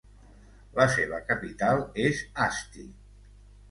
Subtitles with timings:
[0.79, 2.93] La seva capital és Asti.